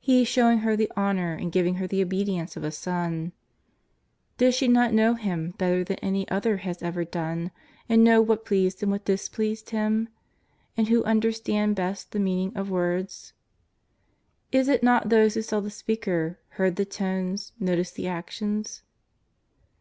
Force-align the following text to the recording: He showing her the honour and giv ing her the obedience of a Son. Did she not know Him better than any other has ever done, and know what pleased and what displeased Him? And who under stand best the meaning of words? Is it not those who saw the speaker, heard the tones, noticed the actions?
He 0.00 0.24
showing 0.24 0.58
her 0.66 0.74
the 0.74 0.90
honour 0.96 1.32
and 1.34 1.52
giv 1.52 1.64
ing 1.64 1.76
her 1.76 1.86
the 1.86 2.02
obedience 2.02 2.56
of 2.56 2.64
a 2.64 2.72
Son. 2.72 3.30
Did 4.36 4.52
she 4.52 4.66
not 4.66 4.92
know 4.92 5.14
Him 5.14 5.52
better 5.58 5.84
than 5.84 5.96
any 6.00 6.28
other 6.28 6.56
has 6.56 6.82
ever 6.82 7.04
done, 7.04 7.52
and 7.88 8.02
know 8.02 8.20
what 8.20 8.44
pleased 8.44 8.82
and 8.82 8.90
what 8.90 9.04
displeased 9.04 9.70
Him? 9.70 10.08
And 10.76 10.88
who 10.88 11.04
under 11.04 11.30
stand 11.30 11.76
best 11.76 12.10
the 12.10 12.18
meaning 12.18 12.50
of 12.56 12.68
words? 12.68 13.32
Is 14.50 14.66
it 14.68 14.82
not 14.82 15.08
those 15.08 15.34
who 15.34 15.42
saw 15.42 15.60
the 15.60 15.70
speaker, 15.70 16.40
heard 16.58 16.74
the 16.74 16.84
tones, 16.84 17.52
noticed 17.60 17.94
the 17.94 18.08
actions? 18.08 18.82